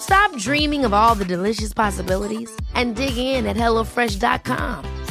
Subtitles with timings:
[0.00, 5.04] Stop dreaming of all the delicious possibilities and dig in at HelloFresh.com.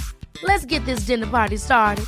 [0.44, 2.06] Let's get this dinner party started.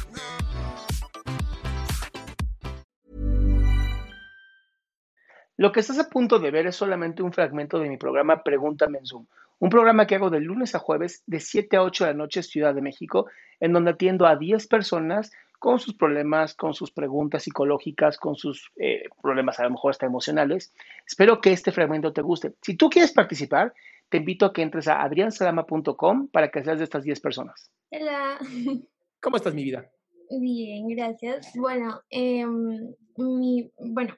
[5.59, 9.00] Lo que estás a punto de ver es solamente un fragmento de mi programa Pregúntame
[9.00, 9.25] en Zoom,
[9.58, 12.44] un programa que hago de lunes a jueves de 7 a 8 de la noche
[12.44, 13.25] Ciudad de México,
[13.59, 18.72] en donde atiendo a 10 personas con sus problemas, con sus preguntas psicológicas, con sus
[18.77, 20.73] eh, problemas a lo mejor hasta emocionales.
[21.05, 22.53] Espero que este fragmento te guste.
[22.61, 23.73] Si tú quieres participar,
[24.09, 27.72] te invito a que entres a adriansalama.com para que seas de estas 10 personas.
[27.91, 28.38] Hola.
[29.22, 29.89] ¿Cómo estás, mi vida?
[30.30, 31.52] Bien, gracias.
[31.55, 34.16] Bueno, em, mi, bueno,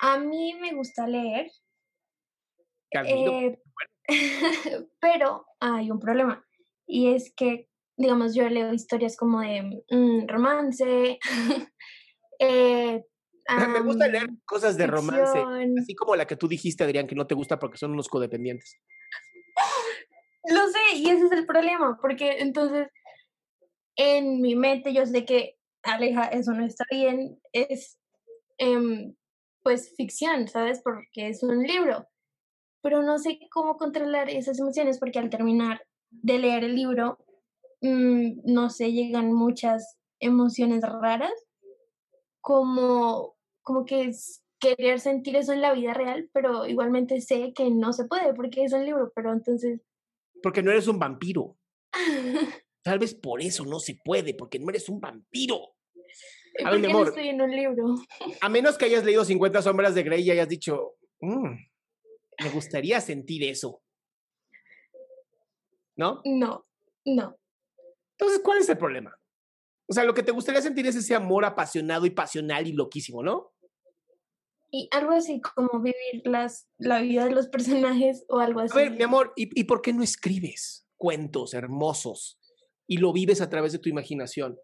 [0.00, 1.50] a mí me gusta leer,
[2.92, 3.58] eh,
[5.00, 6.46] pero hay un problema
[6.86, 11.18] y es que digamos, yo leo historias como de mm, romance.
[12.38, 13.02] eh,
[13.48, 15.44] Me gusta leer cosas de romance,
[15.80, 18.76] así como la que tú dijiste, Adrián, que no te gusta porque son unos codependientes.
[20.48, 22.88] Lo sé, y ese es el problema, porque entonces
[23.96, 27.98] en mi mente yo sé que, Aleja, eso no está bien, es
[28.58, 29.14] em,
[29.62, 30.80] pues ficción, ¿sabes?
[30.82, 32.06] Porque es un libro,
[32.82, 37.18] pero no sé cómo controlar esas emociones porque al terminar de leer el libro
[37.86, 41.32] Mm, no sé, llegan muchas emociones raras,
[42.40, 47.70] como, como que es querer sentir eso en la vida real, pero igualmente sé que
[47.70, 49.80] no se puede porque es un libro, pero entonces...
[50.42, 51.56] Porque no eres un vampiro.
[52.82, 55.76] Tal vez por eso no se puede, porque no eres un vampiro.
[56.64, 57.94] A ver, mi amor, estoy en un libro.
[58.40, 61.50] A menos que hayas leído 50 sombras de Grey y hayas dicho, mm,
[62.42, 63.80] me gustaría sentir eso.
[65.96, 66.20] ¿No?
[66.24, 66.66] No,
[67.04, 67.38] no.
[68.18, 69.16] Entonces, ¿cuál es el problema?
[69.88, 73.22] O sea, lo que te gustaría sentir es ese amor apasionado y pasional y loquísimo,
[73.22, 73.52] ¿no?
[74.70, 78.72] Y algo así como vivir las, la vida de los personajes o algo así.
[78.72, 82.40] A ver, mi amor, ¿y, ¿y por qué no escribes cuentos hermosos
[82.86, 84.58] y lo vives a través de tu imaginación?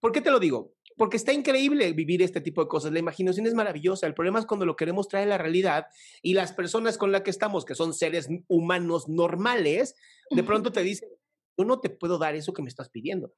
[0.00, 0.74] ¿Por qué te lo digo?
[0.96, 2.92] Porque está increíble vivir este tipo de cosas.
[2.92, 4.06] La imaginación es maravillosa.
[4.06, 5.86] El problema es cuando lo queremos traer a la realidad
[6.20, 9.96] y las personas con las que estamos, que son seres humanos normales,
[10.30, 11.08] de pronto te dicen,
[11.60, 13.34] yo no te puedo dar eso que me estás pidiendo.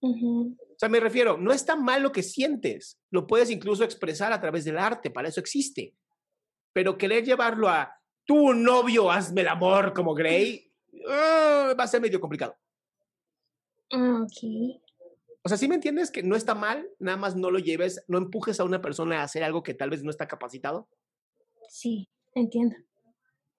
[0.00, 4.40] O sea, me refiero, no está mal lo que sientes, lo puedes incluso expresar a
[4.40, 5.94] través del arte, para eso existe.
[6.72, 7.92] Pero querer llevarlo a
[8.24, 10.70] tu novio, hazme el amor como Gray,
[11.08, 12.56] ah, va a ser medio complicado.
[13.92, 14.80] Ah, ok.
[15.42, 16.90] O sea, ¿sí me entiendes que no está mal?
[16.98, 19.90] Nada más no lo lleves, no empujes a una persona a hacer algo que tal
[19.90, 20.88] vez no está capacitado.
[21.68, 22.74] Sí, entiendo.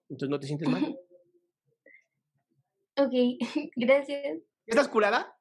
[0.09, 0.97] Entonces no te sientes mal.
[2.97, 3.13] Ok,
[3.75, 4.39] gracias.
[4.65, 5.37] ¿Estás curada?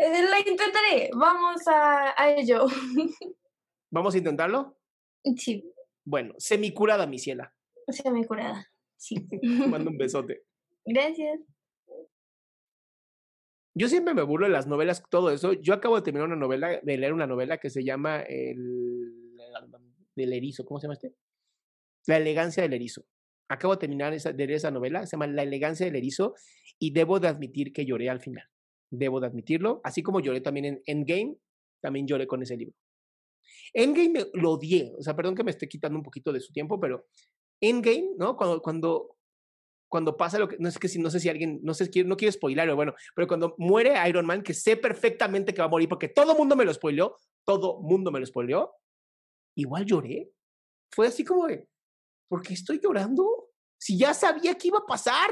[0.00, 1.10] Eh, la intentaré.
[1.14, 2.66] Vamos a, a ello.
[3.90, 4.78] ¿Vamos a intentarlo?
[5.36, 5.70] Sí.
[6.04, 7.54] Bueno, semicurada, mi ciela.
[7.88, 9.16] Semicurada, sí.
[9.68, 10.44] Mando un besote.
[10.84, 11.40] Gracias.
[13.74, 15.54] Yo siempre me burlo de las novelas, todo eso.
[15.54, 19.36] Yo acabo de terminar una novela, de leer una novela que se llama El
[20.14, 20.64] del erizo.
[20.64, 21.14] ¿Cómo se llama este?
[22.06, 23.04] La elegancia del erizo.
[23.52, 26.34] Acabo de terminar esa, de leer esa novela, se llama La elegancia del erizo,
[26.78, 28.48] y debo de admitir que lloré al final.
[28.90, 31.36] Debo de admitirlo, así como lloré también en Endgame,
[31.82, 32.74] también lloré con ese libro.
[33.74, 36.80] Endgame lo odié, o sea, perdón que me esté quitando un poquito de su tiempo,
[36.80, 37.04] pero
[37.60, 38.38] Endgame, ¿no?
[38.38, 39.16] Cuando, cuando,
[39.86, 42.16] cuando pasa lo que, no sé, que si, no sé si alguien, no sé, no
[42.16, 45.90] quiero spoiler, bueno, pero cuando muere Iron Man, que sé perfectamente que va a morir,
[45.90, 48.72] porque todo mundo me lo spoileó, todo mundo me lo spoileó,
[49.56, 50.30] igual lloré.
[50.90, 51.66] Fue así como de,
[52.32, 53.50] ¿por qué estoy llorando?
[53.76, 55.28] Si ya sabía que iba a pasar.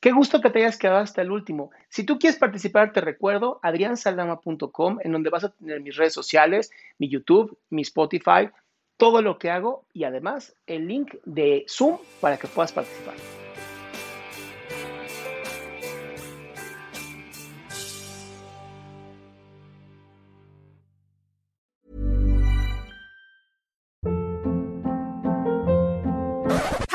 [0.00, 1.72] Qué gusto que te hayas quedado hasta el último.
[1.90, 6.70] Si tú quieres participar, te recuerdo adriansaldama.com, en donde vas a tener mis redes sociales,
[6.96, 8.48] mi YouTube, mi Spotify,
[8.96, 13.41] todo lo que hago y además el link de Zoom para que puedas participar.